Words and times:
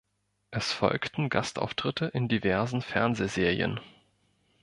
Es 0.49 0.73
folgten 0.73 1.29
Gastauftritte 1.29 2.05
in 2.07 2.27
diversen 2.27 2.81
Fernsehserien. 2.81 3.79